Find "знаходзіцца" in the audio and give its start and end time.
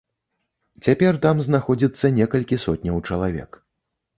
1.47-2.13